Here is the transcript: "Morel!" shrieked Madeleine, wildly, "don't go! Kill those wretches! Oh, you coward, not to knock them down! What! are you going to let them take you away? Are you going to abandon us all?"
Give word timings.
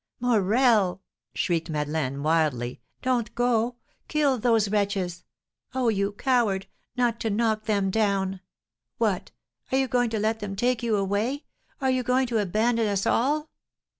"Morel!" 0.19 1.03
shrieked 1.35 1.69
Madeleine, 1.69 2.23
wildly, 2.23 2.81
"don't 3.03 3.35
go! 3.35 3.75
Kill 4.07 4.39
those 4.39 4.67
wretches! 4.69 5.25
Oh, 5.75 5.89
you 5.89 6.13
coward, 6.13 6.65
not 6.97 7.19
to 7.19 7.29
knock 7.29 7.65
them 7.65 7.91
down! 7.91 8.41
What! 8.97 9.29
are 9.71 9.77
you 9.77 9.87
going 9.87 10.09
to 10.09 10.19
let 10.19 10.39
them 10.39 10.55
take 10.55 10.81
you 10.81 10.95
away? 10.95 11.43
Are 11.79 11.91
you 11.91 12.01
going 12.01 12.25
to 12.29 12.39
abandon 12.41 12.87
us 12.87 13.05
all?" 13.05 13.51